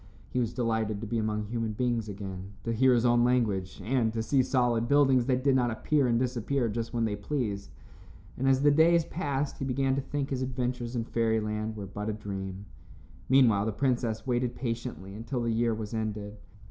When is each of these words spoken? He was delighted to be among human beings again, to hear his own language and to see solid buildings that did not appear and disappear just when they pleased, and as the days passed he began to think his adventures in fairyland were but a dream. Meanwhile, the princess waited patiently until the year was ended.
He 0.31 0.39
was 0.39 0.51
delighted 0.51 0.99
to 1.01 1.05
be 1.05 1.19
among 1.19 1.45
human 1.45 1.73
beings 1.73 2.09
again, 2.09 2.53
to 2.63 2.73
hear 2.73 2.95
his 2.95 3.05
own 3.05 3.23
language 3.23 3.79
and 3.85 4.11
to 4.13 4.23
see 4.23 4.41
solid 4.41 4.87
buildings 4.87 5.27
that 5.27 5.43
did 5.43 5.55
not 5.55 5.69
appear 5.69 6.07
and 6.07 6.17
disappear 6.17 6.67
just 6.69 6.91
when 6.91 7.05
they 7.05 7.15
pleased, 7.15 7.69
and 8.35 8.49
as 8.49 8.63
the 8.63 8.71
days 8.71 9.05
passed 9.05 9.59
he 9.59 9.63
began 9.65 9.93
to 9.93 10.01
think 10.01 10.31
his 10.31 10.41
adventures 10.41 10.95
in 10.95 11.03
fairyland 11.03 11.75
were 11.77 11.85
but 11.85 12.09
a 12.09 12.13
dream. 12.13 12.65
Meanwhile, 13.29 13.67
the 13.67 13.71
princess 13.73 14.25
waited 14.25 14.55
patiently 14.55 15.13
until 15.13 15.43
the 15.43 15.51
year 15.51 15.71
was 15.75 15.93
ended. 15.93 16.39